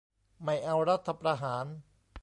[0.43, 1.65] ไม่เอารัฐประหาร